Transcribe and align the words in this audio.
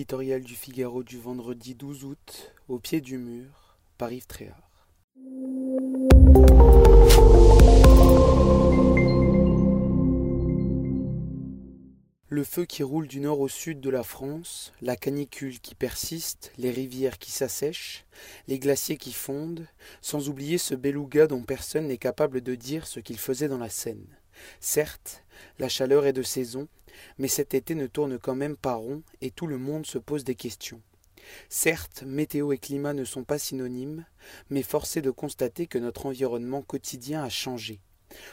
L'éditorial 0.00 0.42
du 0.42 0.54
Figaro 0.54 1.02
du 1.02 1.18
vendredi 1.18 1.74
12 1.74 2.04
août, 2.04 2.54
au 2.68 2.78
pied 2.78 3.02
du 3.02 3.18
mur, 3.18 3.76
par 3.98 4.10
Yves 4.10 4.26
Tréhard. 4.26 4.86
Le 12.30 12.44
feu 12.44 12.64
qui 12.64 12.82
roule 12.82 13.08
du 13.08 13.20
nord 13.20 13.40
au 13.40 13.48
sud 13.48 13.82
de 13.82 13.90
la 13.90 14.02
France, 14.02 14.72
la 14.80 14.96
canicule 14.96 15.60
qui 15.60 15.74
persiste, 15.74 16.50
les 16.56 16.70
rivières 16.70 17.18
qui 17.18 17.30
s'assèchent, 17.30 18.06
les 18.48 18.58
glaciers 18.58 18.96
qui 18.96 19.12
fondent, 19.12 19.68
sans 20.00 20.30
oublier 20.30 20.56
ce 20.56 20.74
beluga 20.74 21.26
dont 21.26 21.42
personne 21.42 21.88
n'est 21.88 21.98
capable 21.98 22.40
de 22.40 22.54
dire 22.54 22.86
ce 22.86 23.00
qu'il 23.00 23.18
faisait 23.18 23.48
dans 23.48 23.58
la 23.58 23.68
Seine. 23.68 24.16
Certes, 24.60 25.24
la 25.58 25.68
chaleur 25.68 26.06
est 26.06 26.12
de 26.12 26.22
saison, 26.22 26.68
mais 27.18 27.28
cet 27.28 27.54
été 27.54 27.74
ne 27.74 27.86
tourne 27.86 28.18
quand 28.18 28.34
même 28.34 28.56
pas 28.56 28.74
rond 28.74 29.02
et 29.20 29.30
tout 29.30 29.46
le 29.46 29.58
monde 29.58 29.86
se 29.86 29.98
pose 29.98 30.24
des 30.24 30.34
questions. 30.34 30.80
Certes, 31.48 32.02
météo 32.06 32.52
et 32.52 32.58
climat 32.58 32.92
ne 32.92 33.04
sont 33.04 33.24
pas 33.24 33.38
synonymes, 33.38 34.04
mais 34.48 34.62
force 34.62 34.96
est 34.96 35.02
de 35.02 35.10
constater 35.10 35.66
que 35.66 35.78
notre 35.78 36.06
environnement 36.06 36.62
quotidien 36.62 37.22
a 37.22 37.28
changé. 37.28 37.80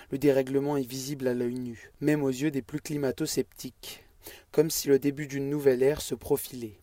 Le 0.10 0.18
dérèglement 0.18 0.78
est 0.78 0.88
visible 0.88 1.28
à 1.28 1.34
l'œil 1.34 1.60
nu, 1.60 1.92
même 2.02 2.24
aux 2.24 2.30
yeux 2.30 2.52
des 2.52 2.62
plus 2.62 2.82
climato-sceptiques, 2.82 4.04
comme 4.52 4.72
si 4.72 4.88
le 4.88 5.00
début 5.00 5.28
d'une 5.28 5.50
nouvelle 5.50 5.84
ère 5.84 6.02
se 6.02 6.16
profilait. 6.16 6.80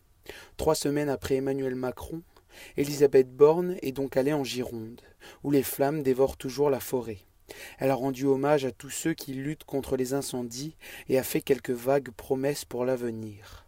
Trois 0.57 0.75
semaines 0.75 1.09
après 1.09 1.35
Emmanuel 1.35 1.75
Macron, 1.75 2.21
Elisabeth 2.77 3.35
Borne 3.35 3.75
est 3.81 3.91
donc 3.91 4.15
allée 4.15 4.33
en 4.33 4.43
Gironde, 4.43 5.01
où 5.43 5.51
les 5.51 5.63
flammes 5.63 6.03
dévorent 6.03 6.37
toujours 6.37 6.69
la 6.69 6.79
forêt. 6.79 7.19
Elle 7.79 7.91
a 7.91 7.95
rendu 7.95 8.25
hommage 8.25 8.65
à 8.65 8.71
tous 8.71 8.89
ceux 8.89 9.13
qui 9.13 9.33
luttent 9.33 9.63
contre 9.63 9.97
les 9.97 10.13
incendies 10.13 10.75
et 11.09 11.17
a 11.17 11.23
fait 11.23 11.41
quelques 11.41 11.71
vagues 11.71 12.11
promesses 12.11 12.65
pour 12.65 12.85
l'avenir 12.85 13.65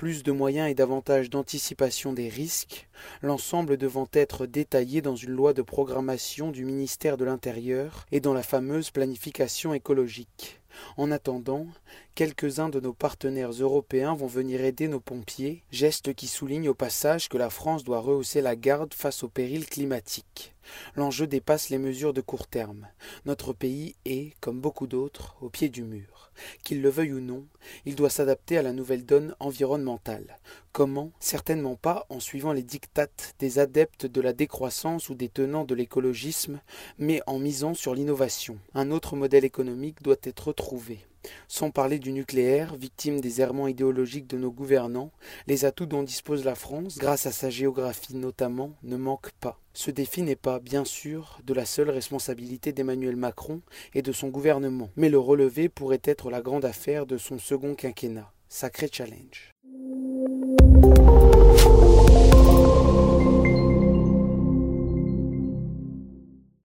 plus 0.00 0.22
de 0.22 0.32
moyens 0.32 0.70
et 0.70 0.74
davantage 0.74 1.28
d'anticipation 1.28 2.14
des 2.14 2.30
risques, 2.30 2.88
l'ensemble 3.20 3.76
devant 3.76 4.08
être 4.14 4.46
détaillé 4.46 5.02
dans 5.02 5.14
une 5.14 5.32
loi 5.32 5.52
de 5.52 5.60
programmation 5.60 6.50
du 6.50 6.64
ministère 6.64 7.18
de 7.18 7.26
l'Intérieur 7.26 8.06
et 8.10 8.20
dans 8.20 8.32
la 8.32 8.42
fameuse 8.42 8.90
planification 8.90 9.74
écologique. 9.74 10.58
En 10.96 11.10
attendant, 11.10 11.66
quelques-uns 12.14 12.68
de 12.68 12.80
nos 12.80 12.92
partenaires 12.92 13.50
européens 13.50 14.14
vont 14.14 14.26
venir 14.26 14.62
aider 14.64 14.88
nos 14.88 15.00
pompiers, 15.00 15.62
geste 15.70 16.14
qui 16.14 16.26
souligne 16.26 16.68
au 16.68 16.74
passage 16.74 17.28
que 17.28 17.38
la 17.38 17.50
France 17.50 17.84
doit 17.84 18.00
rehausser 18.00 18.40
la 18.40 18.56
garde 18.56 18.94
face 18.94 19.22
aux 19.22 19.28
périls 19.28 19.66
climatiques. 19.66 20.54
L'enjeu 20.96 21.26
dépasse 21.26 21.68
les 21.68 21.78
mesures 21.78 22.12
de 22.12 22.20
court 22.20 22.46
terme. 22.46 22.88
Notre 23.24 23.52
pays 23.52 23.96
est, 24.04 24.34
comme 24.40 24.60
beaucoup 24.60 24.86
d'autres, 24.86 25.36
au 25.40 25.48
pied 25.48 25.68
du 25.68 25.82
mur. 25.82 26.30
Qu'il 26.62 26.80
le 26.80 26.88
veuille 26.88 27.12
ou 27.12 27.20
non, 27.20 27.44
il 27.84 27.96
doit 27.96 28.10
s'adapter 28.10 28.56
à 28.56 28.62
la 28.62 28.72
nouvelle 28.72 29.04
donne 29.04 29.34
environnementale. 29.40 30.38
Comment? 30.72 31.10
Certainement 31.20 31.76
pas 31.76 32.06
en 32.08 32.20
suivant 32.20 32.52
les 32.52 32.62
dictates 32.62 33.34
des 33.38 33.58
adeptes 33.58 34.06
de 34.06 34.20
la 34.20 34.32
décroissance 34.32 35.08
ou 35.08 35.14
des 35.14 35.28
tenants 35.28 35.64
de 35.64 35.74
l'écologisme, 35.74 36.60
mais 36.98 37.20
en 37.26 37.38
misant 37.38 37.74
sur 37.74 37.94
l'innovation. 37.94 38.58
Un 38.74 38.90
autre 38.90 39.16
modèle 39.16 39.44
économique 39.44 40.02
doit 40.02 40.16
être 40.22 40.52
trouvé. 40.52 41.00
Sans 41.48 41.70
parler 41.70 41.98
du 41.98 42.12
nucléaire, 42.12 42.76
victime 42.76 43.20
des 43.20 43.40
errements 43.40 43.68
idéologiques 43.68 44.26
de 44.26 44.36
nos 44.36 44.50
gouvernants, 44.50 45.12
les 45.46 45.64
atouts 45.64 45.86
dont 45.86 46.02
dispose 46.02 46.44
la 46.44 46.54
France, 46.54 46.98
grâce 46.98 47.26
à 47.26 47.32
sa 47.32 47.50
géographie 47.50 48.16
notamment, 48.16 48.72
ne 48.82 48.96
manquent 48.96 49.32
pas. 49.40 49.58
Ce 49.72 49.90
défi 49.90 50.22
n'est 50.22 50.36
pas, 50.36 50.58
bien 50.58 50.84
sûr, 50.84 51.38
de 51.44 51.54
la 51.54 51.64
seule 51.64 51.90
responsabilité 51.90 52.72
d'Emmanuel 52.72 53.16
Macron 53.16 53.60
et 53.94 54.02
de 54.02 54.12
son 54.12 54.28
gouvernement, 54.28 54.90
mais 54.96 55.08
le 55.08 55.18
relever 55.18 55.68
pourrait 55.68 56.02
être 56.04 56.30
la 56.30 56.40
grande 56.40 56.64
affaire 56.64 57.06
de 57.06 57.18
son 57.18 57.38
second 57.38 57.74
quinquennat. 57.74 58.32
Sacré 58.48 58.88
challenge. 58.92 59.54